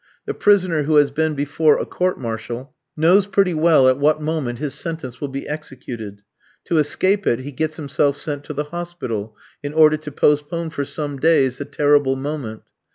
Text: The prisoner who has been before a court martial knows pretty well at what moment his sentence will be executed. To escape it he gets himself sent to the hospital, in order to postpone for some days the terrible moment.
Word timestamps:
The 0.25 0.33
prisoner 0.33 0.81
who 0.81 0.95
has 0.95 1.11
been 1.11 1.35
before 1.35 1.77
a 1.77 1.85
court 1.85 2.19
martial 2.19 2.73
knows 2.97 3.27
pretty 3.27 3.53
well 3.53 3.87
at 3.87 3.99
what 3.99 4.19
moment 4.19 4.57
his 4.57 4.73
sentence 4.73 5.21
will 5.21 5.27
be 5.27 5.47
executed. 5.47 6.23
To 6.65 6.79
escape 6.79 7.27
it 7.27 7.41
he 7.41 7.51
gets 7.51 7.77
himself 7.77 8.17
sent 8.17 8.43
to 8.45 8.53
the 8.55 8.63
hospital, 8.73 9.37
in 9.61 9.73
order 9.73 9.97
to 9.97 10.11
postpone 10.11 10.71
for 10.71 10.85
some 10.85 11.17
days 11.19 11.59
the 11.59 11.65
terrible 11.65 12.15
moment. 12.15 12.63